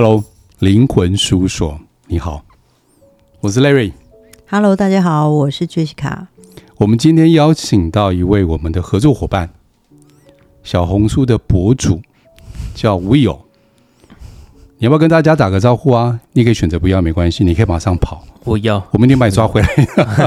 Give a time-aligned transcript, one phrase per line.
[0.00, 0.22] Hello，
[0.60, 1.76] 灵魂事务所，
[2.06, 2.44] 你好，
[3.40, 3.90] 我是 Larry。
[4.48, 6.28] Hello，大家好，我是 Jessica。
[6.76, 9.50] 我们今天邀请到一位我们的合作伙伴，
[10.62, 12.00] 小红书的博主
[12.76, 13.40] 叫 Will。
[14.78, 16.20] 你要不要跟大家打个招呼啊？
[16.32, 18.24] 你可以选择不要，没关系，你可以马上跑。
[18.44, 19.68] 我要，我明天把你抓回来。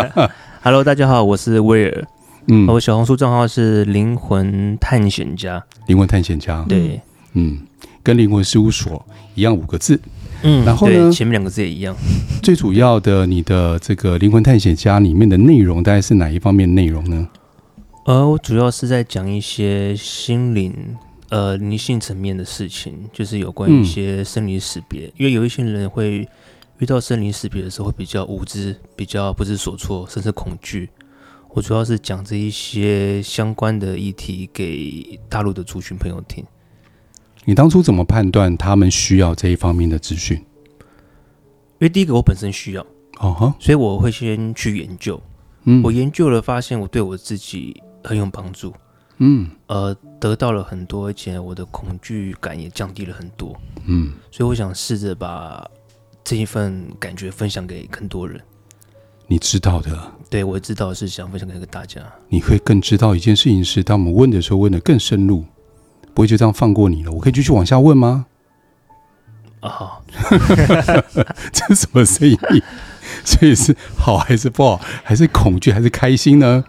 [0.61, 2.05] Hello，大家好，我是威尔。
[2.47, 5.63] 嗯，我小红书账号是灵魂探险家。
[5.87, 6.99] 灵魂探险家，对，
[7.35, 7.57] 嗯，
[8.03, 9.05] 跟灵魂事务所
[9.35, 9.99] 一样五个字。
[10.43, 11.95] 嗯，然后呢，前面两个字也一样。
[12.41, 17.27] 最主要的，你的这个灵魂探险家里面的内容大概是哪一方面内容呢？
[18.05, 20.73] 呃，我主要是在讲一些心灵、
[21.29, 25.05] 呃灵性层面的事情，就是有关一些生离死别。
[25.05, 26.27] 嗯、因为有一些人会
[26.79, 30.89] 遇到生离死别的时候，会比较无知，比较不知所措，甚至恐惧。
[31.53, 36.43] 我主要是讲这一些相关的议题给大陆的族群朋友听。
[37.45, 40.37] 你当初怎么判断他们需要这一方面的资讯？
[40.37, 42.85] 因为第一个我本身需要，
[43.19, 45.19] 哦哈，所以我会先去研究。
[45.63, 48.71] 嗯，我研究了，发现我对我自己很有帮助。
[49.17, 53.55] 嗯，呃，得到了很多，而且我的恐惧感也降低了很多。
[53.85, 55.67] 嗯，所以我想试着把
[56.23, 58.39] 这一份感觉分享给更多人。
[59.27, 62.01] 你知道的，对，我知道是想分享给大家。
[62.29, 65.43] 你会更知道一件事情是，当我们问的时候，问的更深入。
[66.13, 67.11] 不会就这样放过你了？
[67.11, 68.25] 我可以继续往下问吗？
[69.61, 69.91] 啊、哦，
[71.53, 72.37] 这是什么声音？
[73.23, 74.81] 所以是好还是不好？
[75.03, 76.63] 还是恐惧还是开心呢？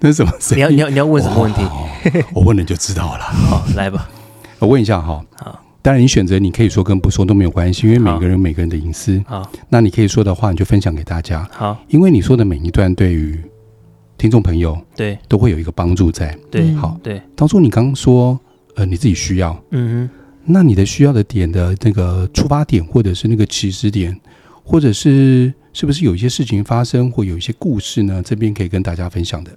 [0.00, 0.58] 那是什么声音？
[0.58, 1.60] 你要你要你要问什么问题？
[1.60, 1.86] 哦、
[2.32, 3.24] 我问了你就知道了。
[3.50, 4.08] 好，来吧。
[4.58, 5.22] 我问一下哈。
[5.36, 9.22] 好，当然你选择，你可以说跟不说都没有关系，因为每个人有每个人的隐私。
[9.26, 11.46] 好，那你可以说的话，你就分享给大家。
[11.52, 13.38] 好，因为你说的每一段对于
[14.16, 16.34] 听众朋友对都会有一个帮助在。
[16.50, 17.20] 对，好，对。
[17.36, 18.40] 当初你刚刚说。
[18.78, 20.10] 呃，你自己需要，嗯哼，
[20.44, 24.16] 那你的需要的点的那个出发点，或者是那个起始点，
[24.62, 28.22] 或者是是不是有一些事情发生，或有一些故事呢？
[28.24, 29.50] 这边可以跟大家分享的。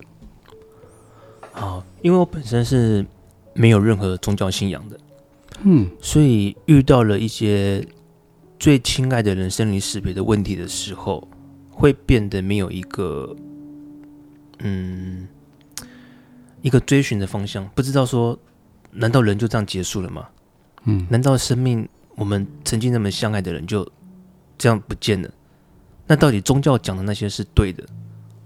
[1.52, 3.06] 好，因为我本身是
[3.54, 5.00] 没有任何宗教信仰的，
[5.66, 7.86] 嗯，所以遇到了一些
[8.58, 11.28] 最亲爱的人生离死别的问题的时候，
[11.70, 13.36] 会变得没有一个，
[14.64, 15.28] 嗯，
[16.64, 18.36] 一个追寻的方向，不知道说。
[18.92, 20.28] 难道人就这样结束了吗？
[20.86, 23.90] 嗯，难道生命我们曾经那么相爱的人就
[24.58, 25.30] 这样不见了？
[26.08, 27.84] 那到底宗教讲的那些是对的，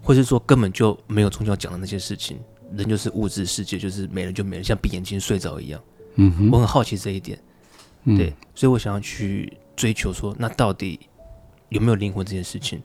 [0.01, 2.37] 或是说根本就没有宗教讲的那些事情？
[2.75, 5.81] 人就是物质世界，就是没了就没了，像闭眼睛睡着一样。
[6.15, 7.39] 嗯哼，我很好奇这一点。
[8.03, 10.99] 嗯，对，所以我想要去追求说，那到底
[11.69, 12.81] 有没有灵魂这件事情？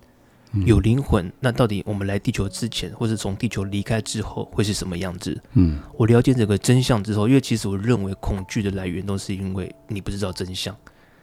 [0.67, 5.41] 有灵魂，那到底我们来地球之前，或是从地球离开之后，会是什么样子？
[5.53, 10.75] 嗯，我了解这个真相之后，因为其实我认为恐惧的来源都是因为你不知道真相。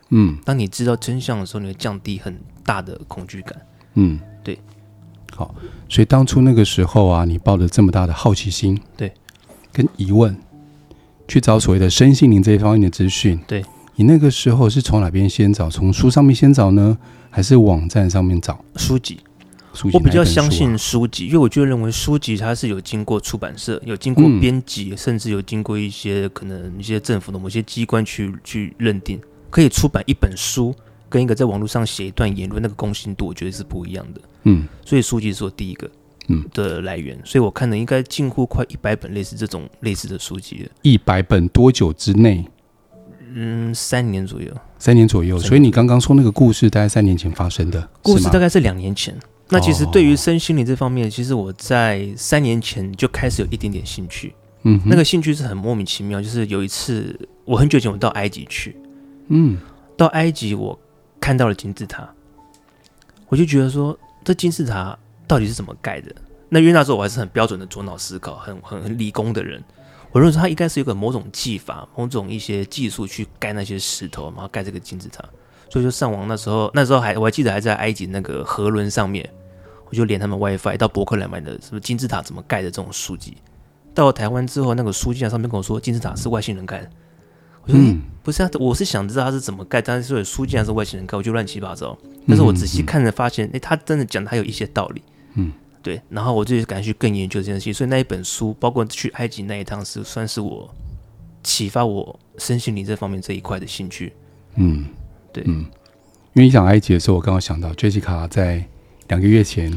[0.09, 3.61] 嗯，当你知道真相的时候，你会降低很大的恐惧感。
[3.95, 4.57] 嗯，对。
[5.35, 5.53] 好，
[5.89, 9.11] 所以当初那个时候啊，你抱着这么大的好奇心，对，
[9.73, 10.35] 跟疑问，
[11.27, 13.37] 去找所谓的身心灵这一方面的资讯。
[13.45, 13.63] 对，
[13.95, 15.69] 你那个时候是从哪边先找？
[15.69, 16.97] 从书上面先找呢？
[17.37, 19.19] 还是网站上面找书籍？
[19.71, 29.21] 书籍，我比较相信书籍，因为我就认为书籍它是有经过出版社、有经过编辑，嗯、甚至有经过一些可能一些政府的某些机关去去认定，
[29.51, 30.73] 可以出版一本书，
[31.09, 34.21] 跟一个在网络上写一段言论，那个公信度我觉得是不一样的。
[34.45, 35.87] 嗯，所以书籍是我第一个
[36.29, 40.69] 嗯的来源，所以我看的应该近乎快一百本类似这种类似的书籍了。
[40.81, 42.43] 一百本多久之内？
[43.39, 44.51] 嗯，三年左右。
[44.79, 49.15] 三年左右，所以你刚刚说那个故事，大概三年前发生的故事，大概是两年前。
[49.49, 54.33] 那其实对于身心灵这方面，其实我在三年前就开始有一点点兴趣。
[54.63, 57.15] 嗯，那个兴趣是很莫名其妙，就是有一次
[57.45, 58.75] 我很久以前我到埃及去，
[59.27, 59.59] 嗯，
[59.95, 60.77] 到埃及我
[61.19, 62.09] 看到了金字塔，
[63.29, 64.97] 我就觉得说这金字塔
[65.27, 66.11] 到底是怎么盖的？
[66.49, 69.63] 那因为那时候我还是很标准的左脑思考，很很很理工的人。
[70.17, 75.23] 我认为他应该是有个某种技法、某种一些技术去盖那些石头，然后盖这个金字塔。
[75.69, 79.29] 所以就上网，那时候那时候还我还记得还在埃及那个河轮上面，
[79.85, 83.37] 我就连他们 WiFi 到博客来买的什么金字塔怎么盖的这种书籍。
[83.93, 86.89] 到了台湾之后，那个书籍上面跟我说金字塔是外星人盖的。
[87.61, 91.95] 我说、嗯、不是啊，我是想知道他是怎么盖，但是说书记然是外星人盖，我就乱七八糟。
[92.27, 95.03] 但是我仔细看着发现，哎，他真的讲的还有一些道理。
[95.35, 95.51] 嗯。
[95.81, 100.69] 对，然后我就感觉去更研究这件事情，所以那一本书，包括去埃及那一趟，是算是我
[101.43, 104.13] 启发我身心灵这方面这一块的兴趣。
[104.55, 104.85] 嗯，
[105.31, 105.59] 对，嗯，
[106.33, 108.63] 因为你讲埃及的时候，我刚刚想到 Jessica 在
[109.07, 109.71] 两个月前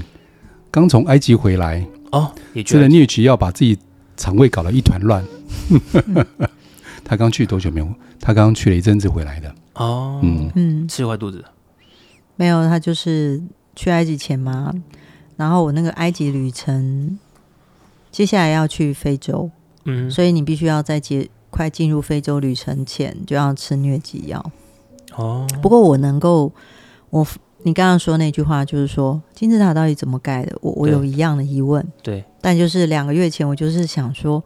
[0.71, 3.79] 刚从埃及回来哦，也觉得疟疾要把自己
[4.17, 5.25] 肠胃搞得一团乱。
[7.05, 7.95] 他刚去多久没有？
[8.21, 9.55] 他刚刚去了一阵子回来的。
[9.75, 11.45] 哦，嗯嗯，吃坏肚子。
[12.37, 13.41] 没有，他就是
[13.75, 14.73] 去埃及前嘛，
[15.41, 17.19] 然后我那个埃及旅程，
[18.13, 19.51] 接下来要去非洲，
[19.87, 24.53] 嗯，所以你必须要在接快进入非洲旅程前就要吃疟疾药。
[25.17, 26.53] 哦，不过我能够，
[27.09, 27.27] 我
[27.63, 30.55] 你刚刚说那句话就是说金字塔到底怎么盖的？
[30.61, 31.83] 我我有一样的疑问。
[32.03, 34.45] 对，但就是两个月前，我就是想说，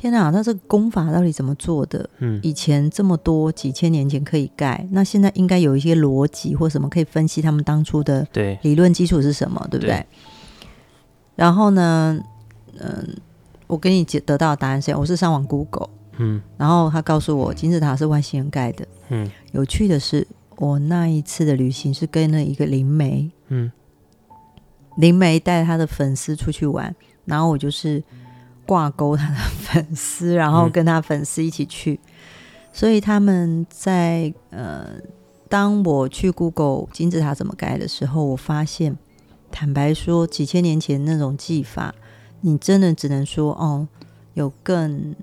[0.00, 2.08] 天哪，那这个功法到底怎么做的？
[2.18, 9.96] 嗯，以前这么多几千年前可以盖，那现在应该有一些逻辑或什么可以分析他们当初的对，理论基础是什么，对不对？
[9.96, 10.06] 对。
[11.34, 12.16] 然后呢，
[12.78, 13.16] 嗯，
[13.66, 16.40] 我给你得到的答案是，我是上网 Google，嗯。
[16.56, 18.86] 然后他告诉我金字塔是外星人盖的。
[19.08, 19.28] 嗯。
[19.50, 20.24] 有趣的是，
[20.58, 23.72] 我那一次的旅行是跟了一个灵媒，嗯。
[24.98, 28.02] 灵媒带他的粉丝出去玩，然后我就是
[28.68, 31.98] 挂钩他的粉丝，然后跟他粉丝一起去。
[32.70, 35.00] 所以他们在呃，
[35.48, 38.94] 当我去 Google 金字塔怎么盖的时候，我发现，
[39.50, 41.94] 坦白说，几千年前那种技法，
[42.42, 43.88] 你真的只能说哦，
[44.34, 45.16] 有更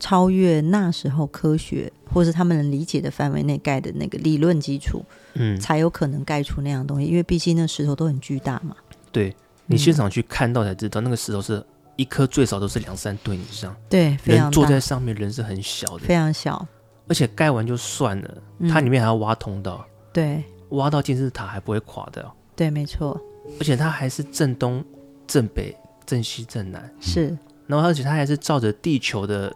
[0.00, 7.06] 超越那时候科学或是他们能理解的范围内盖的那个理论基础，嗯，才有可能盖出那样东西。
[7.06, 8.74] 因为毕竟那石头都很巨大嘛。
[9.12, 9.36] 对
[9.66, 11.62] 你现场去看到才知道，那个石头是
[11.98, 16.64] 一颗最少都是两三吨以上，对，非常人坐在上面，人是很小的，非常小，
[17.08, 18.68] 而且盖完就算了，嗯。
[18.68, 20.44] 它里面还要挖通道，对。
[20.70, 22.22] 挖到金字塔还不会垮的。
[22.22, 23.20] 哦，对，没错，
[23.58, 24.84] 而且它还是正东、
[25.26, 25.74] 正北、
[26.06, 27.36] 正西、正南，是。
[27.66, 29.52] 然后而且它还是照着地球的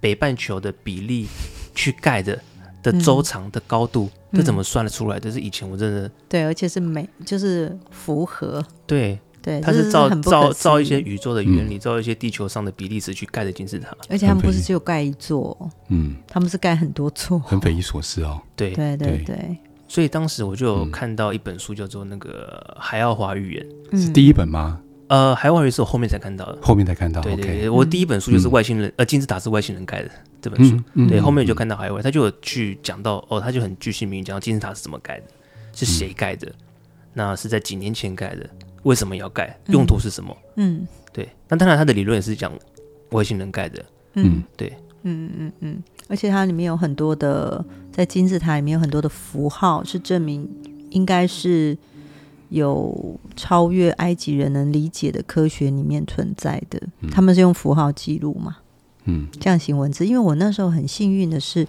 [0.00, 1.28] 北半球的比例
[1.74, 2.40] 去盖的
[2.82, 4.38] 的周长的高度，嗯。
[4.38, 5.20] 这怎么算得出来？
[5.20, 13.96] 这是以前我真的对，而且是美，就是符合，对，对，它是照照很不可思议照一些宇宙的原理，照一些地球上的比例尺去盖的金字塔。
[14.08, 18.40] 而且他们不是只有盖一座，嗯，他们是盖很多座，很匪夷所思哦。
[18.56, 19.56] 对，对对
[19.86, 23.64] 所以当时我就有嗯看到一本书，叫做那个《海奥华预言》。
[23.90, 24.80] 嗯，是第一本吗？
[25.06, 26.58] 呃，《海奥华预言》是我后面才看到的。
[26.60, 27.22] 后面才看到。
[27.22, 30.10] 对对 OK 对，我第一本书就是嗯外星人，呃，金字塔是外星人盖的
[30.42, 30.76] 这本书。
[30.76, 35.24] 嗯嗯对，嗯后面就看到海外，他就有去讲到哦，他就很具体明讲到金字塔是怎么盖的，
[35.72, 36.52] 是谁盖的，
[37.14, 38.50] 那是在几年前盖的，
[38.82, 40.36] 为什么要盖，用途是什么？
[40.56, 40.86] 嗯。
[41.12, 42.52] 对，那当然他的理论也是讲
[43.10, 43.84] 外星人盖的，
[44.14, 44.42] 嗯。
[44.56, 50.48] 对，嗯嗯嗯，而且它里面有很多的，在金字塔里面有很多的符号，是证明
[50.90, 51.76] 应该是
[52.50, 56.80] 有超越埃及人能理解的科学里面存在的。
[57.10, 58.58] 他们是用符号记录嘛？
[59.04, 59.26] 嗯。
[59.40, 60.06] 象形文字。
[60.06, 61.66] 因为我那时候很幸运的是，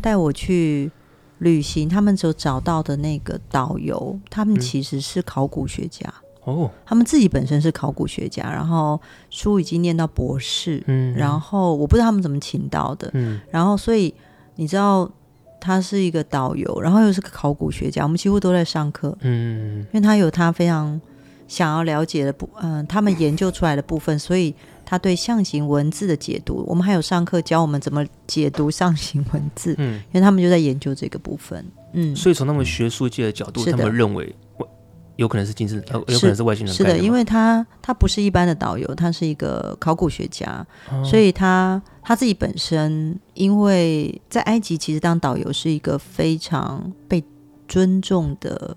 [0.00, 0.90] 带我去
[1.38, 6.12] 旅行，他们所找到的那个导游，他们其实是考古学家，
[6.46, 8.98] 哦，他们自己本身是考古学家，然后
[9.28, 13.40] 书已经念到博士，嗯，然后我不知道他们怎么请到的，嗯。
[13.50, 14.14] 然后所以
[14.54, 15.10] 你知道。
[15.58, 19.78] 他是一个导游，然后又是个考古学家，我们几乎都在上课，嗯。
[19.80, 21.00] 因为他有他非常
[21.48, 24.54] 想要了解的部，嗯、他们研究出来的部分，所以
[24.84, 31.64] 他对象形文字的解读，我们还有上课教我们怎么解读象形文字，嗯，因为他们就在研究这个部分。
[31.94, 34.66] 嗯，所以从他们学术界的角度，他们认为外
[35.16, 47.24] 有可能是金字，呃有可能是外星人盖是的，因为为他他不是一般的导游，他是一个考古学家，哦所以他他自己本身，因为在埃及其实当导游是一个非常被
[47.66, 48.76] 尊重的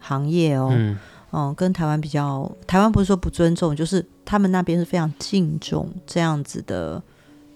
[0.00, 0.68] 行业哦。
[0.72, 0.98] 嗯
[1.36, 7.02] 嗯，跟台湾比较，台湾不是说不尊重，就是他们那边是非常敬重这样子的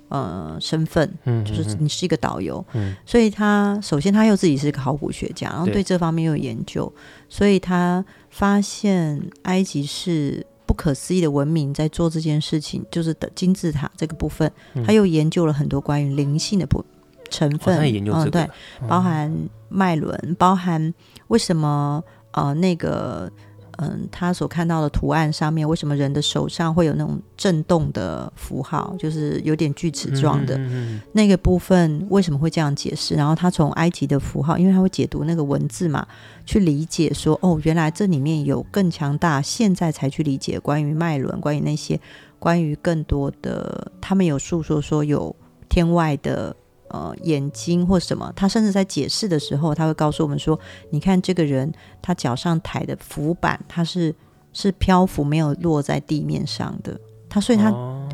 [0.08, 2.94] 呃身份，嗯，就是你是一个导游，嗯。
[3.06, 5.74] 所以他首先他又自己是个考古学家，然后对。
[5.74, 6.92] 对这方面又有研究，
[7.28, 14.84] 所以他发现埃及是不可思议的文明在做这件事情，就是的金字塔这个部分，嗯。
[14.84, 16.84] 他又研究了很多关于灵性的部
[17.30, 18.48] 成哦分，嗯，对，
[18.88, 19.32] 包含
[19.68, 20.92] 脉轮，包含
[21.28, 23.30] 为什么呃那个
[23.78, 33.14] 嗯他所看到的图案上面，为什么人的手上会有那种震动的符号，就是有点锯齿状的、嗯嗯嗯那个部分，为什么会这样解释？
[33.14, 36.06] 然后他从埃及的符号，因为他会解读那个文字嘛，
[36.44, 42.00] 去理解说哦，原来这里面有更强大，现在才去理解关于脉轮，关于那些
[42.38, 45.35] 关于更多的，他们有诉说说有
[45.68, 46.54] 天外的。
[46.90, 50.59] 呃，眼睛或什么，他甚至在解释的时候，他会告诉我们说
[50.90, 54.14] ：“你看这个人，他脚上抬的浮板，他是
[54.52, 56.99] 是漂浮，没有落在地面上的。
[57.28, 58.09] 他所以他、哦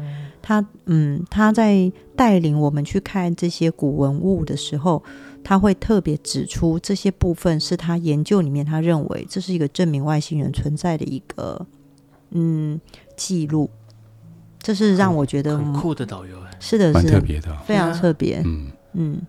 [0.46, 5.02] 他嗯，他在带领我们去看这些古文物的时候，
[5.42, 11.66] 他会特别指出这些部分是他研究里面他认为这是一个证明外星人存在的一个
[12.32, 12.78] 嗯
[13.16, 13.70] 记录。
[14.64, 17.52] 这是让我觉得很酷的导游哎，是的，蛮是的，特别的。
[17.52, 17.58] 哦。
[17.66, 18.40] 非常特别。
[18.44, 18.72] 嗯。
[18.94, 19.20] 嗯，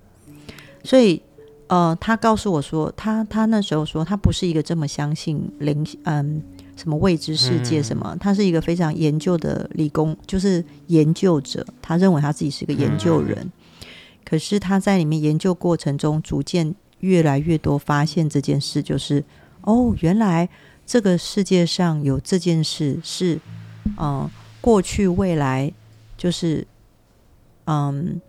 [0.83, 1.21] 所以
[1.67, 6.41] 呃，他告诉我说，他他那时候说，他不是一个这么相信灵，嗯，
[6.77, 13.51] 什么未知世界什么，嗯、他是一个非常研究的理工，就是研究者，他认为他自己是一个研究人，嗯、
[14.23, 19.23] 可是他在里面研究过程中，逐渐越来越多发现这件事，就是
[19.61, 20.47] 哦，原来
[20.85, 23.39] 这个世界上有这件事是，
[23.97, 24.31] 嗯、呃，
[24.65, 25.71] 过去未来
[26.17, 26.65] 就是，
[27.65, 28.19] 嗯，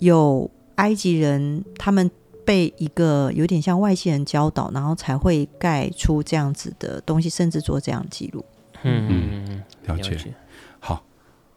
[0.00, 0.50] 有。
[0.76, 2.10] 埃及人他们
[2.44, 8.44] 被一个有点像外星人教导，然后才会盖出这样子的东西，甚至做这样记录。
[8.82, 9.06] 嗯
[9.48, 10.10] 嗯，了解。
[10.10, 10.34] 了解。
[10.78, 11.02] 好，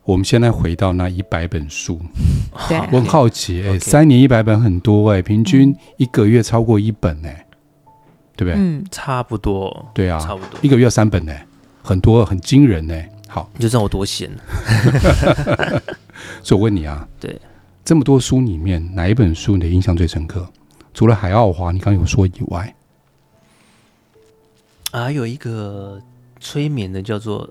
[0.06, 2.00] 我们现在回到那一百本书。
[2.70, 7.46] 对，我很好奇，哎，三年一百本很多哎，平均一个月超过一本哎，
[8.38, 8.54] 对不对？
[8.56, 9.92] 嗯，差不多。
[9.94, 10.58] 对啊，差不多。
[10.62, 11.46] 一个月三本哎，
[11.84, 13.12] 很多很惊人哎。
[13.30, 14.28] 好，你就知道我多闲。
[16.42, 17.40] 所以，我问你啊，对，
[17.86, 20.52] 这么多书里面哪一本书你的印象最深刻？
[20.96, 22.76] 除了海奥华，你刚有说以外，
[24.92, 26.02] 啊，有一个
[26.40, 27.48] 催眠的叫做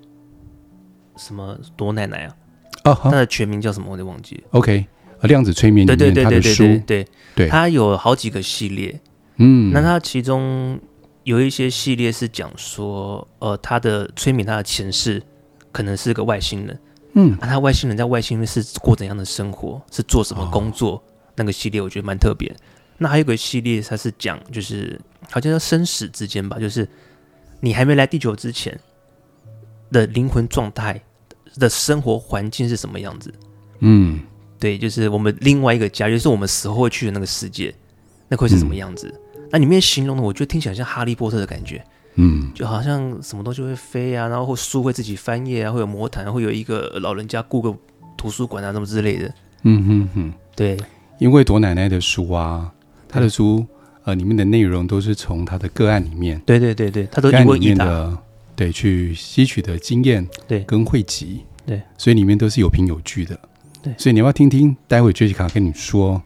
[1.16, 2.34] 什么多奶奶啊？
[2.82, 3.92] 哦，他的全名叫什么？
[3.92, 4.42] 我得忘记。
[4.50, 4.84] OK，
[5.22, 7.06] 量子催眠对对对对对对
[7.36, 9.00] 对，他有好几个系列。
[9.36, 10.78] 嗯，那他其中
[11.22, 15.22] 有一些系列是讲说，呃，他的催眠他的前世。
[15.72, 16.80] 可能是个外星人。
[17.14, 19.80] 嗯，啊，他外星人在外星是过怎样的生活？
[19.90, 20.92] 是做什么工作？
[20.92, 21.02] 哦、
[21.36, 22.54] 那个系列我觉得蛮特别。
[22.98, 26.86] 那还有个系列，它是讲就是好像叫生死之间吧，就是
[27.60, 28.78] 你还没来地球之前
[29.90, 31.00] 的灵魂状态
[31.56, 33.32] 的生活环境是什么样子？
[33.78, 34.20] 嗯，
[34.58, 37.74] 对，就是我们另外一个家，就是我们死后会去的那个世界，
[38.28, 39.08] 那会是什么样子？
[39.36, 41.82] 嗯、那里面形容的，我觉得听起来像哈利波特的感觉。
[42.20, 47.72] 嗯，就好像什么东西会飞啊，然后书会自己翻页啊，会有魔毯，会有一个老人家雇个
[48.16, 49.32] 图书馆啊，什么之类的。
[49.62, 50.76] 嗯哼哼，对，
[51.18, 52.72] 因为朵奶奶的书啊，
[53.08, 53.64] 她的书
[54.02, 58.18] 呃里面的内容都是从她的个案里面，对对对对，她都一问一答，
[58.56, 63.38] 对，去吸取的经验，对，跟汇集，对，所以里面都是有凭有据的，
[63.80, 66.20] 对，所以你要不要听听，待会 Jessica 跟你说，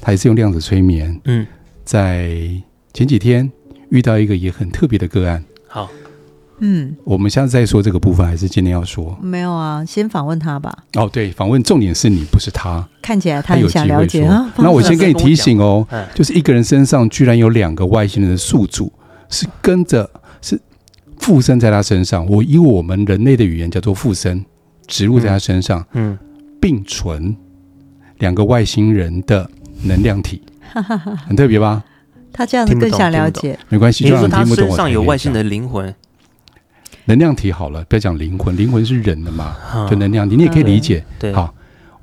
[0.00, 1.46] 她也是用量子催眠，嗯，
[1.84, 2.36] 在
[2.92, 3.50] 前几天
[3.90, 5.44] 遇到一个也很特别的个案。
[5.66, 5.90] 好，
[6.60, 9.16] 嗯，我们下次再说这个部分，还是今天要说？
[9.22, 10.84] 没有啊，先访问他吧。
[10.94, 12.86] 哦，对，访问重点是你，不是他。
[13.02, 14.52] 看起来他有想了解啊。
[14.58, 18.92] 那我先跟你提醒哦，就是一个人身上居然有两个外星人的宿主，
[19.28, 20.08] 是跟着
[20.42, 20.60] 是
[21.18, 22.26] 附身在他身上。
[22.26, 24.44] 我以我们人类的语言叫做附身，
[24.86, 26.18] 植入在他身上，嗯，
[26.60, 27.34] 并存
[28.18, 29.48] 两个外星人的
[29.84, 30.42] 能量体，
[31.26, 31.84] 很特别吧？
[32.38, 35.92] 他这样子更想了解，没关系，就让他身上有外星人的灵魂，
[37.06, 39.56] 能量体好了，不要讲灵魂，灵魂是人的嘛，
[39.90, 41.04] 就能量体，你也可以理解。
[41.18, 41.52] 对，好，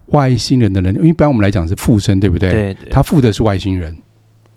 [0.07, 2.51] 外星人的能量，一般我们来讲是附身，对不对？
[2.51, 3.95] 对，他附的是外星人，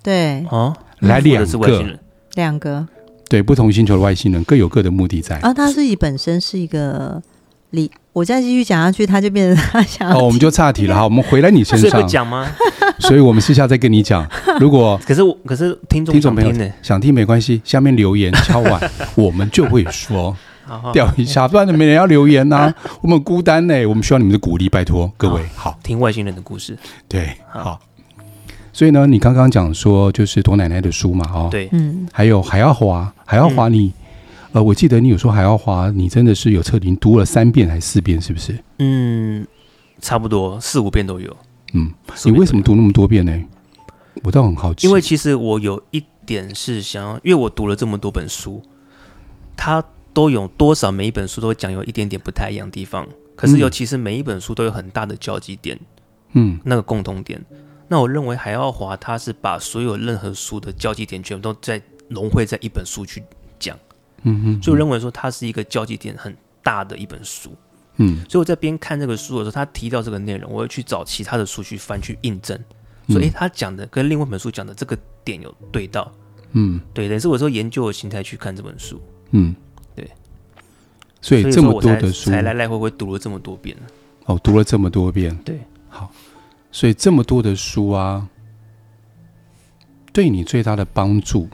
[0.02, 2.00] 对，哦，来两个，
[2.34, 2.84] 两个，
[3.28, 5.38] 对，不同星球的外星人各有各的目的在。
[5.38, 7.22] 啊，他自己本身是一个
[7.70, 7.88] 理。
[8.18, 10.10] 我再继续讲下去，他就变成他想。
[10.12, 11.04] 哦，我们就岔题了哈。
[11.04, 12.02] 我们回来你身上。
[12.02, 12.50] 会讲吗？
[12.98, 14.28] 所以我们私下再跟你讲。
[14.58, 20.36] 如果可是我可是听众听众朋友想听没关系，下面留言敲完， 我们就会说。
[20.92, 22.70] 掉一下，不然没人要留言呐。
[23.00, 25.40] 我们孤单呢，我们需要你们的鼓励，拜托各位。
[25.54, 26.76] 好，听外星人的故事。
[27.08, 27.80] 对，好。
[28.70, 33.92] 所以呢，你刚刚讲说就是朵奶奶的书嘛，哦，对，嗯，还有海奥华，海奥华你。
[34.52, 38.58] 呃，我记得你有说海奥华，你真的是有彻底读了三遍还是四遍，是不是？
[38.78, 39.46] 嗯，
[40.00, 41.36] 差不多四五遍都有。
[41.74, 41.92] 嗯，
[42.24, 43.44] 你为什么读那么多遍呢？
[44.24, 44.86] 我倒很好奇。
[44.86, 48.62] 因为其实我有一点是想要，因为我读了这么多本书，
[49.54, 55.78] 它都有多少每一本书都会讲有一点点不太一样的地方，可是尤其是每一本书都有很大的交集点，
[56.32, 57.44] 嗯，那个共同点。
[57.86, 63.28] 那我认为海奥华他是把所有任何书的交集点全部都在融汇在一本书去讲。
[64.22, 67.50] 嗯嗯，所以我认为说它是一个交集点很大的一本书，
[67.96, 72.58] 嗯，所以我在边看这个书的时候，他提到这个内容，我会去找其他的书去翻去印证，
[73.08, 76.12] 所以他讲的跟另外一本书讲的这个点有对到，
[76.52, 79.54] 嗯，对，等于是我说研究的心态去看这本书，嗯，
[79.94, 80.10] 对，
[81.20, 83.76] 所以这么多的书，才来来回回读了这么多遍，
[84.26, 86.12] 哦，读了这么多遍，对，好，
[86.72, 88.28] 所以这么多的书啊，
[90.12, 91.48] 对你最大的帮助。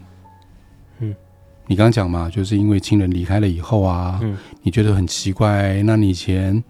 [1.67, 5.83] 你刚刚讲嘛，就是因为亲人离开了以后啊，嗯，你觉得很奇怪。
[5.83, 6.63] 那你以前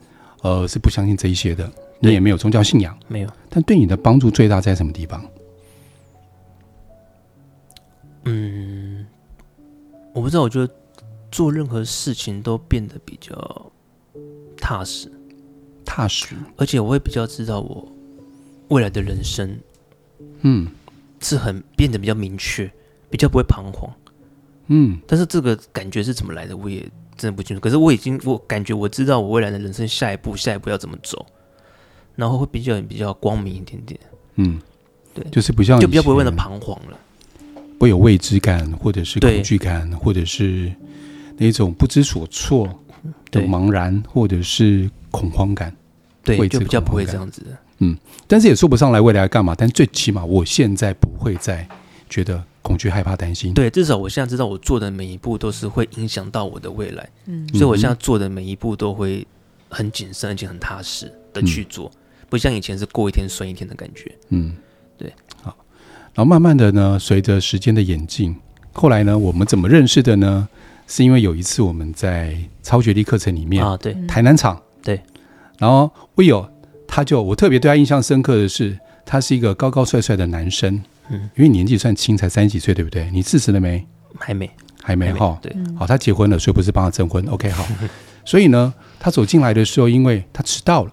[0.42, 3.28] 呃是不相信这一些的，你也没有宗教信仰，没有。
[3.50, 5.24] 但对你的帮助最大在什么地方？
[8.24, 9.04] 嗯，
[10.12, 10.42] 我不知道。
[10.42, 10.72] 我觉得
[11.30, 13.72] 做任何事情都变得比较
[14.56, 15.10] 踏实，
[15.84, 16.36] 踏实。
[16.56, 17.86] 而且我会比较知道我
[18.68, 19.58] 未来的人生，
[20.42, 20.68] 嗯，
[21.20, 22.70] 是很变得比较明确，
[23.10, 23.92] 比较不会彷徨。
[24.68, 26.80] 嗯，但是这个感觉是怎么来的，我也
[27.16, 27.60] 真的不清楚。
[27.60, 31.24] 可是我已经，我感觉我知道我未来的人生下一步，下一步要怎么走，
[32.16, 34.00] 然后会比较比较光明一点点。
[34.36, 34.60] 嗯，
[35.12, 36.98] 对，就是不像就比较不会那么彷徨了，
[37.78, 40.72] 不会有未知感，或者是恐惧感，或者是
[41.36, 42.68] 那种不知所措
[43.30, 45.74] 的茫然，或者是恐慌感。
[46.22, 47.50] 对，就比较不会这样子的。
[47.78, 47.94] 嗯，
[48.26, 49.54] 但是也说不上来未来要干嘛。
[49.54, 51.68] 但最起码我现在不会再
[52.08, 53.52] 觉得恐惧、害怕、担心。
[53.52, 57.08] 对，至少我现在知道我做的每一步都是会影响到我的未来。
[57.26, 59.24] 嗯，所以我现在做的每一步都会
[59.68, 64.10] 很谨慎，而且很踏实的去做，嗯、不像以前是过一天算一天的感觉。
[64.30, 64.56] 嗯，
[64.96, 65.12] 对。
[65.42, 65.54] 好，
[66.14, 68.34] 然后慢慢的呢，随着时间的演进，
[68.72, 70.48] 后来呢，我们怎么认识的呢？
[70.86, 75.00] 是因为有一次我们在超觉力课程里面啊，对，台南场，对。
[75.58, 76.46] 然后 Will，
[76.86, 83.10] 他就我特别对他印象深刻的是，他是一个高高帅帅的男生，嗯，因为年纪算轻，才三十几岁，对不对？
[83.12, 83.86] 你四十了没？
[84.18, 84.50] 还没，
[84.82, 85.38] 还没哈。
[85.42, 87.24] 对，好，他结婚了，所以不是帮他证婚。
[87.26, 87.66] OK，好。
[88.24, 90.92] 所以呢，他走进来的时候，因为他迟到了，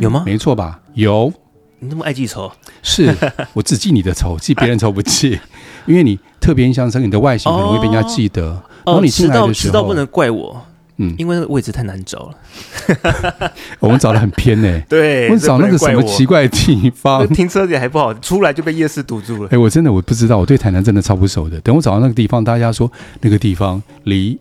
[0.00, 0.22] 有吗？
[0.24, 0.80] 没错吧？
[0.94, 1.32] 有。
[1.78, 2.50] 你那么爱记仇？
[2.82, 3.14] 是
[3.52, 5.38] 我只记你的仇，记别人仇不记，
[5.84, 8.62] 因为你特别印象深刻，你的外形很容易被人家记得。
[8.86, 10.64] 然后你进来的时候，迟到不能怪我。
[10.98, 14.80] 嗯，因为那个位置太难找了， 我们找的很偏呢。
[14.88, 19.50] 对，我们找那个什么奇怪的地方，停车点还不好，出来就被夜市堵住了。
[19.52, 21.60] 哎，我真的我不知道，我对台南真的超不熟的。
[21.60, 24.38] 等我找到那个地方，大家说那个地方离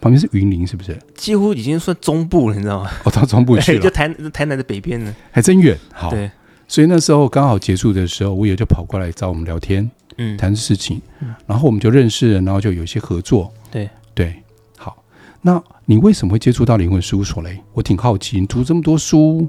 [0.00, 0.98] 旁边是云林，是不是？
[1.14, 2.90] 几乎已经算中部了，你知道吗？
[3.04, 5.78] 哦，到中部去了， 就台台南的北边呢，还真远。
[5.92, 6.30] 好，对，
[6.66, 11.00] 所以那时候刚好结束的时候，我也就跑过来找我们聊天，嗯，谈事情，
[11.46, 13.52] 然后我们就认识了，然后就有一些合作。
[13.70, 14.34] 对对。
[15.46, 17.60] 那你为什么会接触到灵魂事务所嘞？
[17.74, 19.46] 我挺好奇，你读这么多书，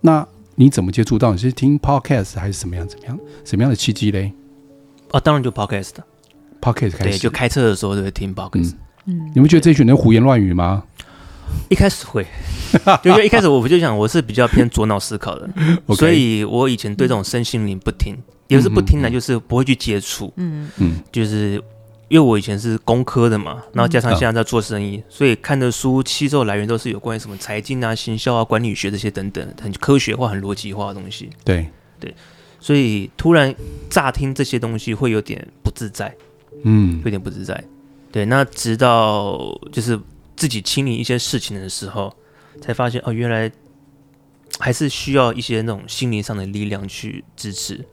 [0.00, 1.32] 那你怎么接触到？
[1.32, 2.88] 你是听 podcast 还是怎么样？
[2.88, 3.18] 怎么样？
[3.44, 4.32] 什么样的契机嘞？
[5.10, 6.02] 哦，当然就 podcast 的
[6.62, 8.72] podcast 开始，对，就开车的时候就会听 podcast。
[9.04, 10.82] 嗯，你们觉得这群人胡言乱语吗？
[11.68, 12.26] 一开始会，
[13.04, 15.46] 就因为一开始我就想我是比较偏左脑思考的，
[15.94, 18.16] 所以我以前对这种身心灵不听，
[18.48, 20.32] 也不是不听呢，就是不会去接触。
[20.36, 21.62] 嗯嗯，就是。
[22.08, 31.28] 因为我以前是工科的嘛，然后加上现在在做生意，嗯、所以看的书吸收来源都是有关于什么财经啊、行销啊、管理学这些等等，很科学化、很逻辑化的东西。
[31.44, 31.68] 对
[32.00, 32.14] 对，
[32.58, 33.54] 所以突然
[33.90, 36.14] 乍听这些东西会有点不自在，
[36.62, 37.62] 嗯，有点不自在。
[38.10, 39.38] 对，那直到
[39.70, 40.00] 就是
[40.34, 42.10] 自己清理一些事情的时候，
[42.62, 43.52] 才发现哦，原来
[44.58, 47.84] 还是需要一些那种心灵上的力量去支持。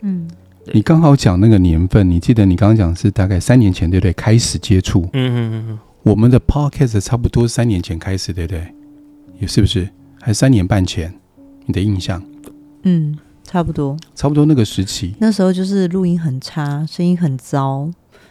[0.00, 0.26] 嗯。
[0.74, 4.12] 你刚好讲那个年份，你记得你刚刚讲是大概三年前对不对？
[4.12, 8.74] 开始接触，嗯嗯嗯嗯，我们的 podcast 差不多三年前开始对不对？
[9.40, 9.88] 也是不是？
[10.20, 11.14] 还三年半前？
[11.66, 12.22] 你的印象？
[12.82, 15.14] 嗯，差不多，差不多那个时期。
[15.20, 17.88] 那时候就是录音很差，声音很糟，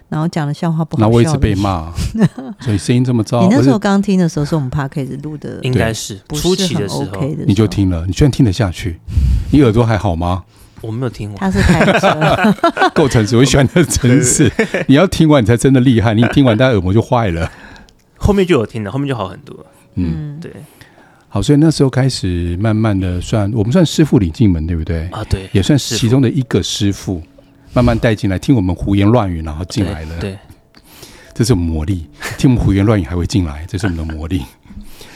[0.10, 1.08] 然后讲的笑话不好笑。
[1.08, 1.91] 那我一直被骂，
[2.60, 3.41] 所以声音这么糟。
[3.41, 9.00] 你那时候刚听的时候，是我们 podcast 录的，应该是初期的时候，你就听了，你居然听得下去？
[9.52, 10.43] 你耳朵还好吗？
[10.81, 14.51] 我没有听完，他是开车，够诚实，我喜欢的诚实。
[14.87, 16.13] 你要听完，你才真的厉害。
[16.13, 17.51] 你听完，大家耳膜就坏了。
[18.17, 19.65] 后面就有听了，后面就好很多。
[19.95, 20.51] 嗯，对。
[21.29, 25.07] 好，所以那时候开始慢慢的算，我们算师傅领进门，对不对？
[25.09, 27.21] 啊，对，也算其中的一个师傅，
[27.73, 30.17] 慢慢带进来，听我们胡言乱语，然后进来了。
[30.19, 30.37] 对，
[31.33, 34.43] 这是我们魔力，听我们胡言乱语还会进来，这是我们的魔力。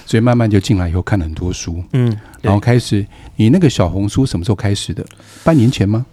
[0.06, 3.06] 所以慢慢就进来以后看了很多书，嗯，然后开始，
[3.38, 5.06] 你那个小红书什么时候开始的？
[5.44, 6.06] 半年前吗？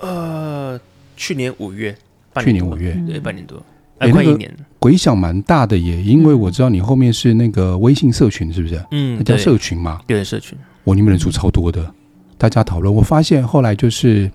[0.00, 0.78] 呃，
[1.16, 1.96] 去年五月，
[2.40, 3.62] 去年五月，对，半年多，
[3.98, 8.84] 哎，快一年，回响蛮大的耶，因为我知道你后面是那个微信社群，是不是？
[8.90, 11.88] 嗯，那叫社群嘛，对，社群，我里面人数超多的，
[12.36, 14.30] 大家讨论，我发现后来就是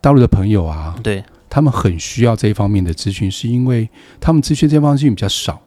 [0.00, 3.88] 大陆的朋友啊，对，他们很需要这一方面的资讯，是因为
[4.20, 5.60] 他们资讯这方面比较少。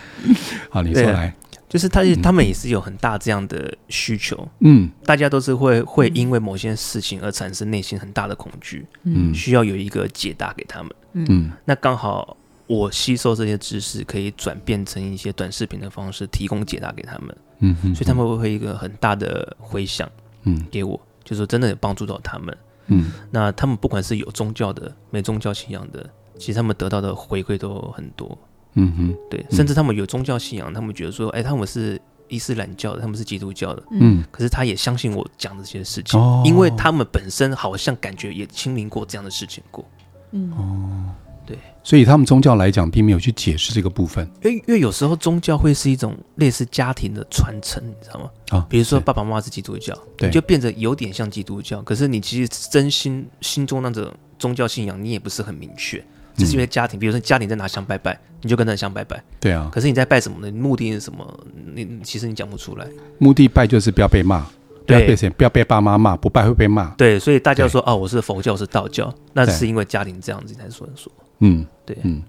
[0.68, 1.32] 好，你说来。
[1.68, 4.48] 就是他，他们也是有很大这样的需求。
[4.60, 8.86] 嗯，大家都是会会因为某些事情而产生内心很大的恐惧。
[9.02, 10.92] 嗯，需要有一个解答给他们。
[11.14, 17.36] 嗯，那刚好我吸收这些知识，可以转变成一些短视频的方式，提供解答给他们。
[17.58, 20.08] 嗯嗯，所以他们会会一个很大的回响。
[20.44, 22.56] 嗯，给我，就是真的有帮助到他们。
[22.86, 28.38] 嗯，那他们不管是有宗教的、没宗教信仰的，其实他们得到的回馈都很多。
[28.76, 39.84] 嗯哼，对，甚至他们有宗教信仰，他们觉得说，哎，他们是伊斯兰教的，他们是基督教的，嗯，可是他也相信我讲这些事情，哦，因为他们本身好像感觉也亲临过这样的事情过，
[40.32, 41.14] 嗯，哦，
[41.46, 48.30] 对，所以他们宗教来讲，并没有去解释这个部分，因为因为有时候宗教会是一种类似家庭的传承，你知道吗？
[48.50, 56.04] 啊，比如说爸爸妈妈是基督教，对，就变得有点像基督教，可是你其实真心心中那种宗教信仰你也不是很明确，
[56.36, 59.22] 只是因为家庭，比如说家庭在拿香拜拜，你就跟着香拜拜。
[59.40, 59.68] 对啊。
[59.72, 60.52] 可是你在拜什么呢？
[60.52, 61.26] 目的是什么？
[61.74, 62.86] 你其实你讲不出来。
[63.18, 64.46] 目的拜就是不要被骂，
[64.86, 66.90] 不要被谁，不要被爸妈骂，不拜会被骂。
[66.96, 71.10] 对，所以大家说哦，我是佛教，我是道教，那是因为家庭这样子才说说。
[71.40, 72.22] 嗯，对，嗯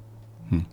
[0.52, 0.64] 嗯。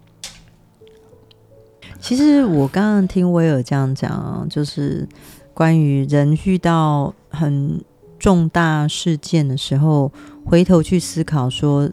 [2.00, 5.08] 其实我刚刚听威尔这样讲，就是
[5.52, 7.82] 关于人遇到很
[8.18, 10.12] 重大事件的时候，
[10.44, 11.88] 回头去思考说，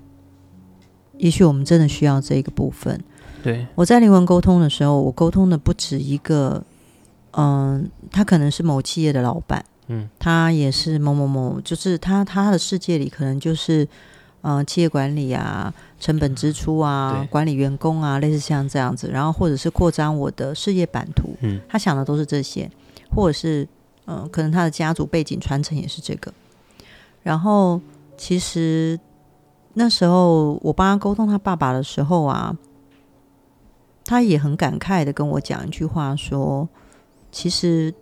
[1.22, 3.00] 也许我们真的需要这一个部分。
[3.42, 6.64] 对，我在灵魂沟通的时候，我沟通的不止一个，
[7.32, 13.88] 嗯，他可能是某企业的老板，嗯，他也是某某某，就是他他的世界里可能就是。
[14.44, 22.68] 嗯、呃，企业管理啊，成本支出啊，管理员工啊，类似像这样子，然后或者是扩张我的事业版图，嗯，他想的都是这些，
[23.16, 23.62] 或者是
[24.06, 26.34] 嗯、呃，可能他的家族背景传承也是这个。
[27.22, 27.80] 然后
[28.18, 29.00] 其实
[29.74, 32.58] 那时候我帮他沟通他爸爸的时候啊，
[34.06, 36.68] 他也很感慨的跟我讲一句话说，
[37.32, 37.94] 其实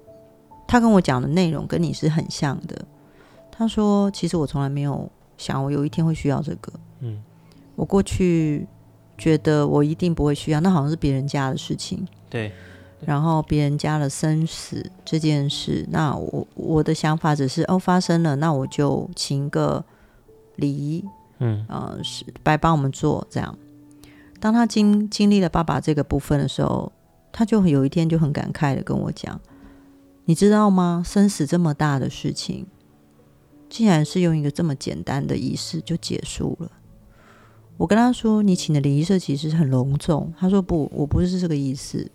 [0.68, 2.86] 他跟我讲的内容跟你是很像的。
[3.52, 5.10] 他说，其实我从来没有。
[5.40, 7.24] 想我有一天会需要这个，嗯，
[7.78, 8.68] 我过去
[9.18, 12.52] 觉得我一定不会需要，那好像是别人家的事情，对。
[13.06, 19.82] 然后别人家的生死这件事，那我我的想法只是哦，发生了，那我就请个
[20.58, 21.06] 礼仪，
[21.40, 23.58] 嗯，呃，是白帮我们做这样。
[24.40, 26.92] 当他经经历了爸爸这个部分的时候，
[27.32, 29.40] 他就有一天就很感慨的跟我讲，
[30.26, 31.04] 你知道吗？
[31.06, 32.68] 生死这么大的事情。
[33.70, 36.72] 竟然是用一个这么简单的仪式就结束了。
[37.78, 42.10] 我跟他说：“你请的礼仪社其实很隆重。”他说：“不，我不是这个意思。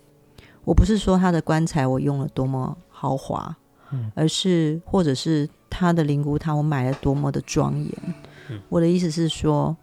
[0.65, 3.55] 我不是说他的棺材我用了多么豪华，
[3.91, 8.13] 嗯，而是或者是他的灵骨塔我买了多么的庄严。
[8.49, 9.75] 嗯，我的意思是说，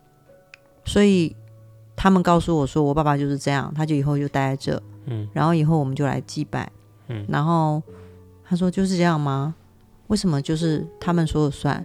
[0.85, 1.35] 所以
[1.97, 6.71] 他们告诉我说，我爸爸就是这样，他就以后就待在这，嗯，然后以后我们就来祭拜，
[7.09, 7.83] 嗯，然后
[8.45, 9.55] 他说就是这样吗？”
[10.09, 11.85] 为什么就是他们说了算？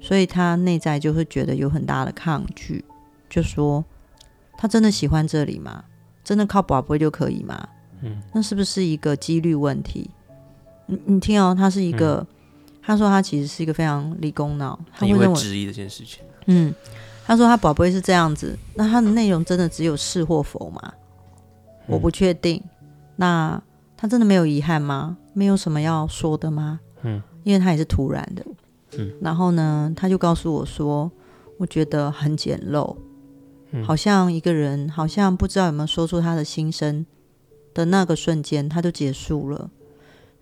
[0.00, 2.84] 所以他内在就会觉得有很大的抗拒，
[3.30, 3.84] 就说
[4.56, 5.84] 他真的喜欢这里吗？
[6.24, 7.68] 真的靠宝贝就可以吗？
[8.00, 10.10] 嗯，那是不是一个几率问题？
[10.86, 12.26] 你你听哦，他是一个，嗯、
[12.82, 16.22] 他说他其实是一个非常理工脑，他会认为质疑这件事情。
[16.46, 16.74] 嗯，
[17.24, 20.92] 他说他宝贝是这样子，那他的内容真的只有是或否吗？
[21.86, 22.62] 我不确定。
[23.16, 23.62] 那
[23.96, 25.16] 他真的没有遗憾吗？
[25.32, 26.80] 没有什么要说的吗？
[27.02, 27.22] 嗯。
[27.44, 28.46] 因为他也是突然的，
[28.98, 31.10] 嗯，然后呢，他就告诉我说，
[31.58, 32.96] 我觉得很简陋，
[33.72, 37.04] 嗯，好像一个人好像不知道有没有说出他的心声
[37.74, 39.68] 的那个瞬间，他就结束了，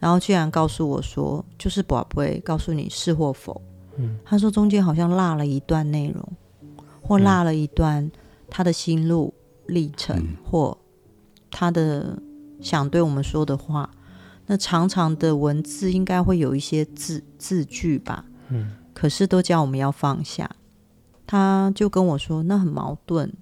[0.01, 3.63] 然后居然告诉我说，就是宝贝告诉你是或否，
[3.97, 6.29] 嗯，他说中间好像落了一段内容，
[7.01, 8.11] 或落了一段
[8.49, 9.33] 他的心路
[9.67, 10.77] 历程，嗯，或
[11.51, 12.21] 他的
[12.61, 13.89] 想对我们说的话。
[14.47, 20.51] 那长长的文字应该会有一些字字句吧，嗯，可是都叫我们要放下。
[21.25, 23.33] 他就跟我说，那很矛盾，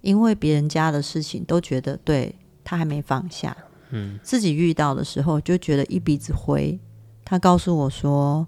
[0.00, 3.54] 因为别人家的事情都觉得对他还没放下，
[3.94, 6.78] 嗯，自己遇到的时候就觉得一鼻子灰。
[7.24, 8.46] 他告诉我说，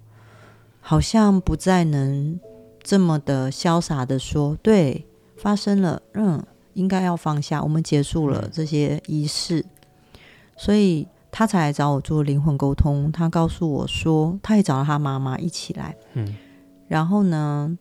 [0.80, 2.38] 好像不再能
[2.82, 5.06] 这么的潇洒的说，对，
[5.36, 9.64] 发生了，嗯，应该要放下，我们结束了这些仪式，
[10.56, 11.08] 所以。
[11.38, 13.12] 他才来找我做灵魂沟通。
[13.12, 15.94] 他告诉我说，他也找了他妈妈一起来。
[16.14, 16.34] 嗯，
[16.88, 17.76] 然后呢，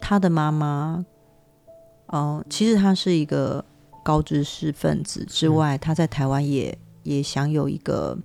[0.00, 1.04] 他的妈妈，
[2.06, 3.64] 哦、呃，其实他是一个
[4.02, 8.16] 高知识分子之外，他在台湾也也享有一个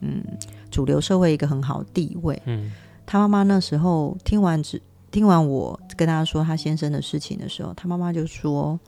[0.00, 0.22] 嗯
[0.70, 2.40] 主流社会一个很好的地位。
[2.46, 2.72] 嗯，
[3.04, 8.78] 他妈妈那时候听完只听完我跟他说他先生的事情的时候，他妈妈就说：“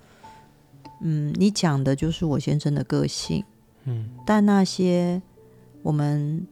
[1.01, 3.45] 嗯，你讲的就是我先生的个性。”
[3.85, 5.23] 嗯，但那些
[5.83, 6.47] 我们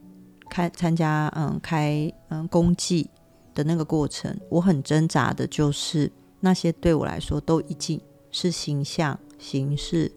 [0.48, 3.10] 开参加嗯开嗯公祭
[3.54, 6.10] 的那个过程，我很挣扎的，就是
[6.40, 10.10] 那些对我来说都已经是形象形式，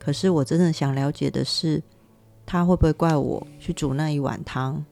[0.00, 1.80] 可是我真的想了解的是，
[2.46, 4.82] 他会不会怪我去煮那一碗汤？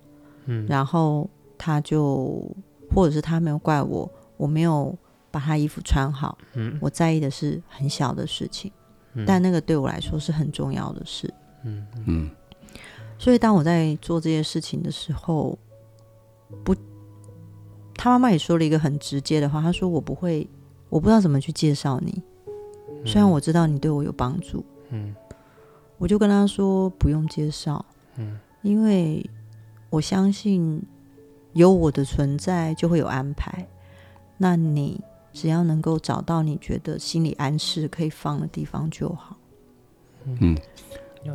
[0.44, 2.46] 嗯，然后他就
[2.94, 4.94] 或者是他没有怪我，我没有
[5.30, 6.36] 把他衣服穿好。
[6.52, 8.70] 嗯，我在意的是很小的事情，
[9.14, 11.32] 嗯，但那个对我来说是很重要的事。
[11.64, 12.30] 嗯嗯，
[13.18, 15.58] 所以当我在做这些事情的时候，
[16.62, 16.76] 不，
[17.94, 20.48] 他妈妈也说了一个很直接的话，他说：“我不会，
[20.90, 22.22] 我不知道怎么去介绍你，
[23.04, 25.14] 虽然我知道你对我有帮助。”嗯，
[25.98, 27.84] 我就跟他说：“不用介绍，
[28.16, 29.24] 嗯，因为
[29.90, 30.82] 我相信
[31.52, 33.66] 有我的存在就会有安排。
[34.36, 35.00] 那你
[35.32, 39.36] 只要能够找到你觉得心理安适可以放的地方就好。
[40.24, 40.56] 嗯，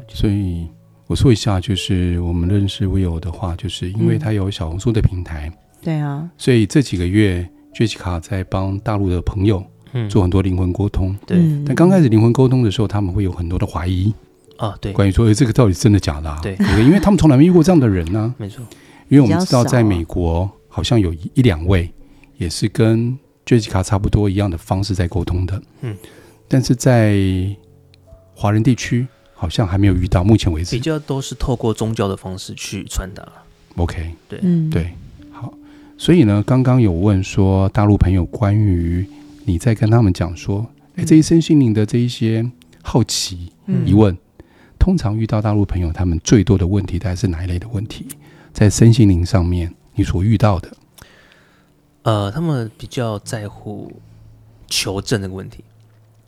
[0.08, 0.70] 所以
[1.08, 9.64] 我说一下，就是我们认识 Will 的话，就是因为他有小红书的平台，嗯、对啊，所以这几个月 Jessica 在帮大陆的朋友
[10.10, 11.16] 做很多灵魂沟通。
[11.26, 14.14] 对，但刚开始灵魂沟通的时候，他们会有很多的怀疑。
[14.58, 16.40] 啊，对，关于说，哎，这个到底真的假的、啊？
[16.42, 18.36] 对，因为他们从来没遇过这样的人呢、啊。
[18.38, 18.64] 没错，
[19.10, 21.92] 因为我们知道，在美国好像有一两位
[22.38, 25.62] 也是跟 Jessica 差不多一样的方式在沟通的。
[25.82, 25.98] 嗯，
[26.48, 27.18] 但是在
[28.36, 30.76] 华人地区好像还没有遇到，目前为止。
[30.76, 33.28] 比较都是透过宗教的方式去传达。
[33.76, 34.94] OK，对，嗯，对，
[35.32, 35.52] 好。
[35.98, 39.06] 所以呢，刚刚有问说大陆朋友关于
[39.46, 42.50] 你在跟他们讲说，哎，这一身心灵的这一些
[42.82, 44.18] 好奇、嗯、疑问，
[44.80, 48.08] 通常遇到大陆朋友他们最多的问题，大概是哪一类的问题？
[48.52, 50.70] 在身心灵上面，你所遇到的？
[52.04, 53.92] 呃，他们比较在乎
[54.68, 55.64] 求证这个问题。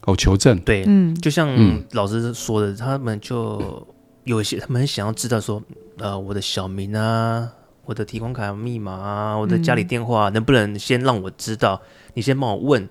[0.06, 0.60] 哦，求证。
[0.60, 1.50] 对，嗯，就像
[1.92, 3.86] 老师说的，嗯、他们就
[4.24, 5.62] 有一些，他们很想要知道说，
[5.98, 7.52] 呃，我的小名啊，
[7.86, 11.82] 我的提款卡密码啊，我的家里电话、啊，能不能先让我知道？
[12.14, 12.88] 你先帮我问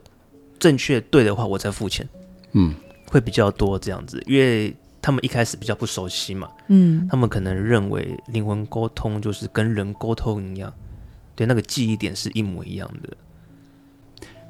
[0.64, 2.08] 正确对的话，我再付钱。
[2.52, 2.74] 嗯，
[3.10, 6.48] 会比较多这样子，因为他们一开始比较不熟悉嘛。
[6.68, 10.72] 嗯，他们可能认为灵魂沟通就是跟人沟通一样。
[11.34, 13.14] 对，那个记忆点是一模一样的。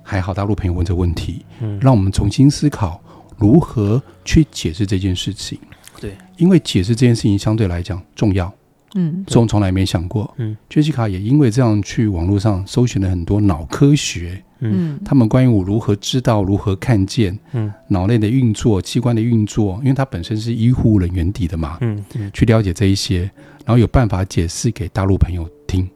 [0.05, 3.03] 还好大陆朋友问这问题，嗯，让我们重新思考
[3.37, 5.59] 如何去解释这件事情。
[6.01, 8.55] 对，因为解释这件事情相对来讲重要。
[8.95, 10.33] 嗯，这种从来没想过。
[10.39, 14.43] 嗯，Jessica 也因为这样去网络上搜寻了很多脑科学。
[14.61, 21.77] 嗯，他们关于我如何知道、如何看见，嗯，脑内的运作、器官的运作，因为他本身是医护人员底的嘛。
[21.83, 23.31] 嗯嗯，去了解这一些，
[23.67, 25.87] 然后有办法解释给大陆朋友听。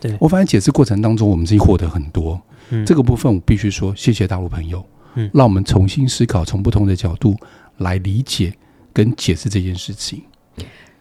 [0.00, 2.40] 对，我发现解释过程当中，我们自己获得很多。
[2.70, 4.84] 嗯，这个部分我必须说，谢谢大陆朋友。
[5.14, 7.36] 嗯，让我们重新思考，从不同的角度
[7.76, 8.52] 来理解
[8.92, 10.22] 跟解释这件事情。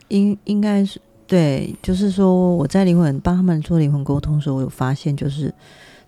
[0.09, 5.53] 应应该是对，就是说我在灵魂帮他们做灵魂沟通的时候，我有发现，就是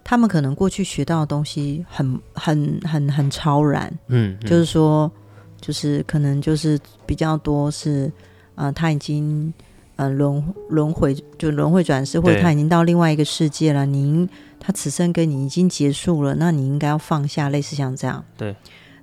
[0.03, 3.91] 他们可能过去学到的东西很很很很超然。
[4.07, 5.11] 嗯，嗯，就是说，
[5.59, 8.11] 就是可能就是比较多是，
[8.55, 9.53] 呃，他已经。
[9.99, 13.83] 嗯，轮轮回就轮回转世，或者他已经到另外一个世界了。
[13.83, 18.23] 您他此生跟你已经结束了，那你应该要放下，类似像这样。
[18.37, 18.55] 对。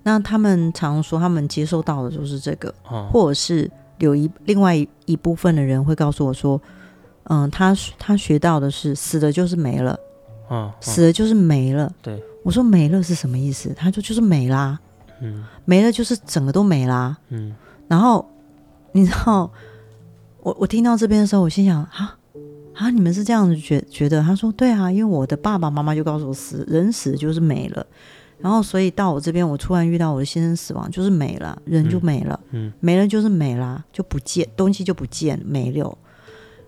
[0.05, 6.61] 那他们常说，他们接收到的就是这个，哦、或者是有一另外一一部分的人会告诉我说，
[7.24, 9.98] 嗯，他他学到的是死的就是没了，
[10.80, 11.92] 死了就是没了。
[12.02, 12.22] 对。
[12.42, 13.72] 我说没了是什么意思？
[13.74, 14.78] 他说就是没啦，
[15.20, 17.54] 嗯，没了就是整个都没啦，嗯。
[17.88, 18.28] 然后
[18.92, 19.50] 你知道。
[20.44, 22.18] 我我听到这边的时候，我心想啊
[22.74, 24.20] 啊，你们是这样子觉觉得？
[24.20, 27.87] 他说对啊，因为我的爸爸妈妈就告诉我死，死人死就是没了，
[28.44, 35.96] 然后所以到我这边，我突然遇到我的先生死亡，就是没了，人就没了，嗯，嗯没了就是没了，就不见东西就不见没了。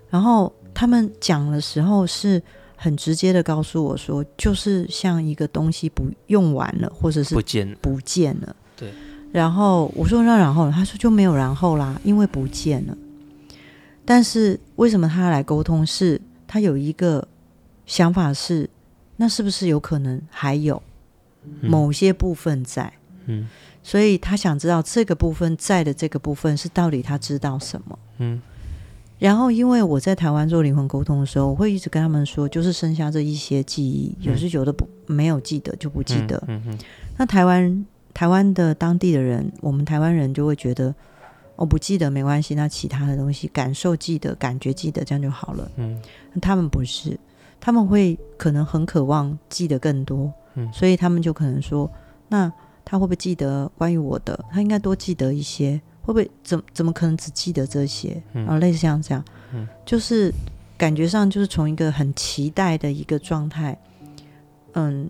[0.08, 2.42] 然后他们讲的时候是
[2.76, 8.90] 很直接的告诉我说，就是像一个东西不用完了，或者是不见不见了，对。
[9.30, 12.96] 然后我说那然后，他说就没有然后啦，因为不见了。
[14.02, 15.84] 但是为什么他来沟通？
[15.84, 17.28] 是他有一个
[17.84, 18.70] 想法是，
[19.16, 20.82] 那是不是有可能还有
[21.60, 22.92] 某些部分在？
[23.26, 23.46] 嗯，
[23.82, 27.98] 所以他想知道这个部分在的这个部分是到底他知道什么？
[28.18, 28.40] 嗯，
[29.18, 36.42] 然后因为我在台湾做灵魂沟通的时候，我会一直跟他们说，就是剩下这一些记忆，有时有的不没有记得就不记得。
[36.46, 36.78] 嗯嗯，
[37.16, 40.94] 那台湾台湾的当地的人，我们台湾人就会觉得。
[41.58, 45.70] 我不记得没关系，那其他的东西感受记得，感觉记得，这样就好了。
[45.76, 45.98] 嗯，
[46.42, 47.18] 他们不是，
[47.58, 51.90] 他们会可能很渴望记得更多，嗯，所以他们就可能说，
[52.28, 52.52] 那
[52.84, 54.44] 他会不会记得关于我的？
[54.50, 58.20] 他应该多记得一些，会不会怎怎么可能只记得这些？
[58.32, 60.32] 然后类似像这样，嗯，就是
[60.76, 63.78] 感觉上就是从一个很期待的一个状态，
[64.72, 65.08] 嗯。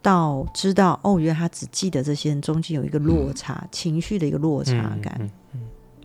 [0.00, 5.60] 到知道哦，原来他只记得这些人，中间有一个落差，嗯、情绪的一个落差感，嗯，嗯，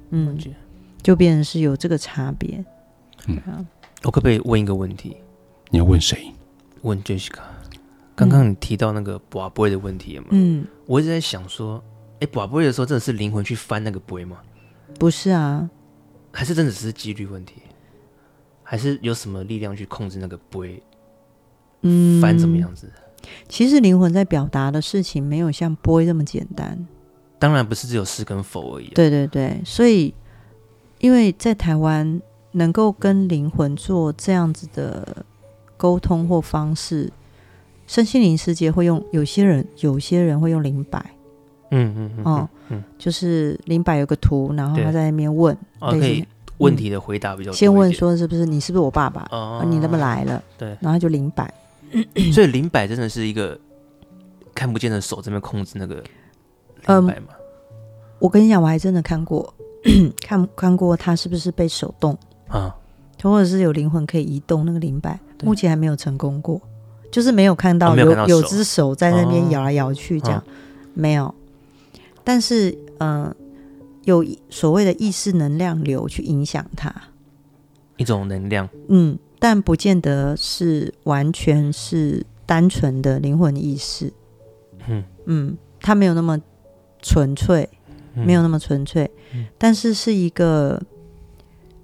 [0.10, 0.56] 嗯，嗯
[1.04, 2.66] 就变成是有这个差别。
[3.28, 3.40] 嗯，
[4.02, 5.16] 我可不可以问一个问题？
[5.70, 6.32] 你要问谁？
[6.82, 7.42] 问 Jessica。
[8.16, 10.26] 刚刚你提到那个拔杯的问题嘛？
[10.32, 11.84] 嗯，我一直在想说，
[12.20, 14.38] 哎，拔杯的时候真的是灵魂去翻那个杯吗？
[15.00, 15.70] 不是啊，
[16.32, 17.56] 还是真的只是几率问题？
[18.62, 20.82] 还是有什么力量去控制那个杯？
[21.82, 22.92] 嗯，翻怎么样子？
[23.48, 26.88] 其实灵魂在表达的事情没有像 boy 这么简单，
[27.40, 28.90] 当然不是只有是跟否而已。
[28.90, 30.14] 对对对，所以
[31.00, 32.22] 因为在台湾
[32.52, 35.26] 能够跟灵魂做这样子的
[35.78, 37.12] 沟通或方式，
[37.88, 41.00] 身心灵世界会用有些人，有些人会用灵摆，
[41.72, 46.26] 嗯嗯嗯，哦，嗯，就是灵摆有个图，然后他在那边问，哦，可以
[46.60, 49.28] 问题的回答比较，先问说是不是你是不是我爸爸？
[49.32, 50.42] 哦，你那么来了？
[50.58, 51.54] 对，然后就灵摆，
[52.34, 53.60] 所以灵摆真的是一个
[54.56, 57.28] 看不见的手这边控制那个灵摆吗？
[58.20, 59.54] 我跟你讲，我还真的看过，
[60.26, 62.18] 看看过他是不是被手动。
[62.48, 62.74] 啊，
[63.22, 66.62] 或者是有灵魂可以移动那个灵摆，目前还没有成功过，
[67.14, 70.44] 就是没有看到有、哦、有只手在那边摇来摇去这样，哦、
[70.94, 71.34] 没有。
[72.24, 73.36] 但是，嗯、呃，
[74.04, 76.94] 有所谓的意识能量流去影响它，
[77.98, 84.12] 一种能量，嗯，但不见得是完全是单纯的灵魂意识，
[84.90, 85.04] 嗯。
[85.26, 86.38] 嗯，它没有那么
[87.02, 87.70] 纯粹。
[88.16, 90.80] 没有那么纯粹，嗯，但是是一个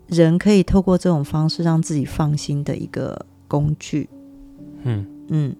[0.05, 4.07] 人可以透过这种方式让自己放心的一个工具。
[4.83, 5.55] 嗯嗯，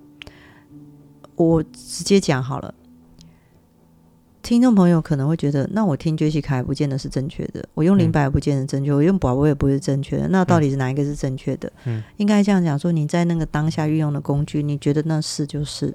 [1.36, 2.73] 我直接讲好了，
[4.43, 11.71] 听众朋友可能会觉得，那我听杰西卡也不见得是正确的，我用灵摆也不见得正确，嗯，我用宝宝也不是正确的，那到底是哪一个是正确的？
[11.86, 15.93] 嗯，应该这样讲说，你在那个当下运用的工具，你觉得那是就是，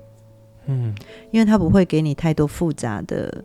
[0.66, 0.94] 嗯，
[1.30, 3.44] 因为它不会给你太多复杂的。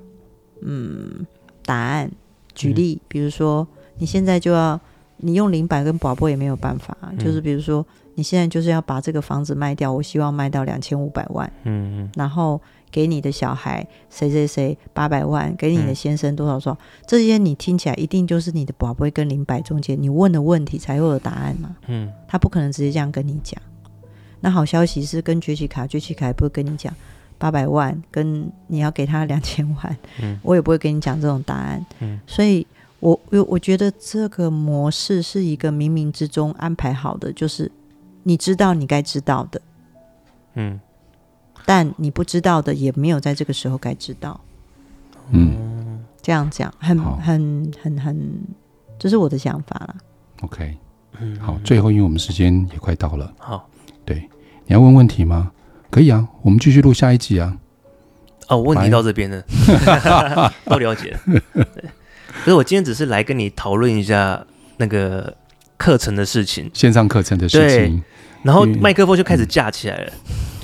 [0.62, 1.26] 嗯，
[1.64, 2.12] 答案。
[2.54, 3.66] 举例，比如说，
[4.00, 4.78] 你现在就要
[5.16, 7.86] 你用灵摆跟宝宝也没有办法，嗯，就是比如说，
[8.20, 12.60] 你现在就是要把这个房子卖掉，我希望卖到两千五百万，嗯嗯，然后
[12.92, 16.78] 给你的小孩谁谁谁八百万，给你的先生多少多少，嗯，
[17.08, 23.62] 这些你听起来一定就是你的宝贝跟林白中间你问的问题才会有答案嘛，嗯，他不可能直接这样跟你讲。
[24.42, 26.94] 那好消息是跟崛起卡，崛起卡也不会跟你讲。
[27.42, 32.68] 八百万跟你要给他两千万，嗯，我也不会跟你讲这种答案，嗯，所以
[33.00, 37.72] 我我我觉得这个模式是一个冥冥之中安排好的，就是
[38.24, 39.62] 你知道你该知道的，
[40.56, 40.80] 嗯，
[41.66, 44.40] 但你不知道的也没有在这个时候该知道，
[45.32, 48.42] 嗯，这样讲很很很很，
[48.98, 49.96] 这是我的想法了。
[50.42, 50.78] OK，
[51.20, 53.70] 嗯，好，最后因为我们时间也快到了，好，
[54.06, 54.30] 对，
[54.66, 55.52] 你要问问题吗？
[55.90, 57.58] 可以啊，我们继续录下一集啊。
[58.48, 59.44] 哦，问题到这边了，
[60.66, 61.12] 都了解。
[61.12, 61.42] 了。
[61.54, 61.84] 对，
[62.44, 64.46] 所以我今天只是来跟你讨论一下
[64.78, 65.36] 那个
[65.80, 68.04] 课程的事情，线上课程的事情。
[68.44, 70.12] 然后麦克风就开始架起来了。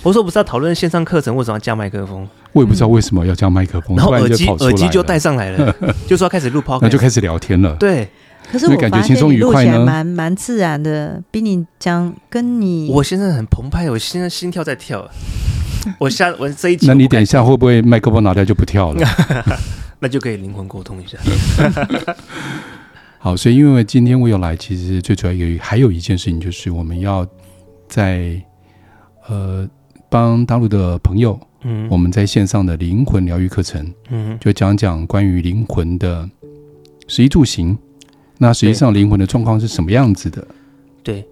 [0.03, 2.27] 我说不是要讨论线上课程为什么要架麦克风？
[2.53, 3.97] 我也不知道为什么要架麦克风。
[3.97, 5.75] 然后耳机耳机就戴上来了，
[6.05, 7.75] 就说要开始录 podcast，那就开始聊天了。
[7.79, 8.07] 对。
[8.51, 15.09] 可是我感觉轻松愉快呢，蛮蛮自然的，比你讲跟你，我现在很澎湃，我现在心跳在跳。
[15.97, 19.07] 我下我这一集， 那你等一下会不会麦克风拿掉就不跳了？
[19.99, 21.17] 那就可以灵魂沟通一下。
[23.25, 27.27] 好，所以因为今天我有来，其实最主要有还有一件事情，就是我们要
[27.87, 28.39] 在
[29.27, 29.67] 呃
[30.09, 36.29] 帮大陆的朋友，嗯，我们在线上的灵魂疗愈课程，嗯，就讲讲关于灵魂的
[37.07, 37.75] 食衣住行。
[38.37, 40.47] 那实际上灵魂的状况是什么样子的？
[41.01, 41.25] 对，因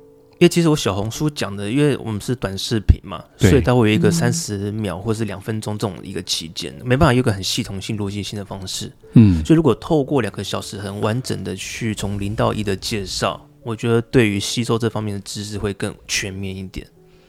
[0.43, 8.91] 为其实我小红书讲的，因为我们是短视频嘛，所以它会有一个三十秒或是两分钟这种一个期间，没办法有一个很系统性、逻辑性的方式。
[9.13, 16.85] 嗯，所以如果透过两个小时很完整的去从零到一的介绍，我觉得对于吸收这方面的知识会更全面一点。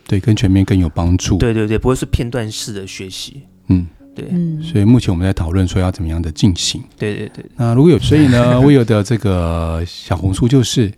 [0.06, 1.38] 对，更全面、更有帮助。
[1.38, 3.42] 对对对，不会是片段式的学习。
[3.68, 3.86] 嗯。
[4.16, 4.28] 对，
[4.62, 6.80] 所以目前我们在讨论说要怎么样的进行。
[6.96, 7.44] 对对对。
[7.56, 10.88] 那如果有，所以呢，我有的这个小红书就是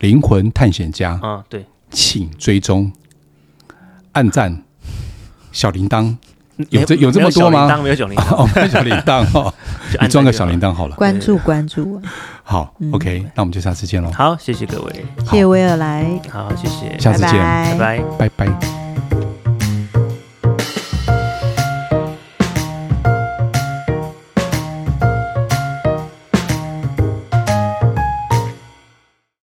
[0.00, 2.90] 灵魂探险家啊，对，请追踪、
[4.12, 4.62] 按赞、
[5.52, 6.16] 小铃铛，
[6.70, 7.76] 有这有这么多吗？
[7.82, 9.52] 没有小铃铛，没有小铃铛哦，
[10.00, 10.96] 你装个小铃铛好了。
[10.96, 12.00] 关注关注。
[12.42, 14.10] 好，OK，那我们就下次见喽。
[14.12, 16.04] 好，谢谢各位，谢谢威尔来。
[16.30, 17.32] 好，谢谢，下次见，
[17.78, 19.29] 拜拜，拜拜。